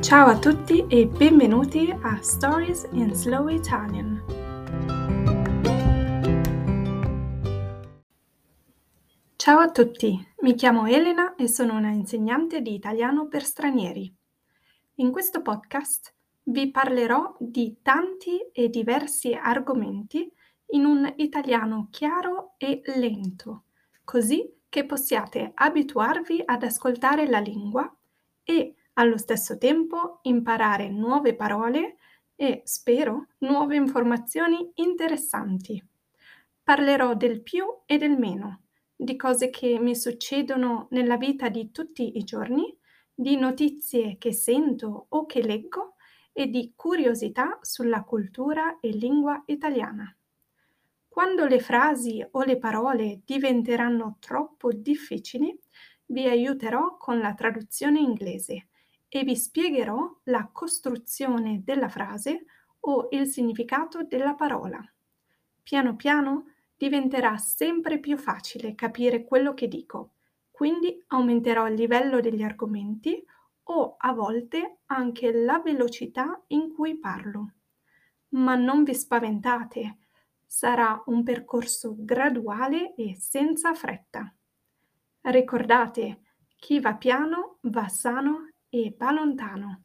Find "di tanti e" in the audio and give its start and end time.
17.40-18.68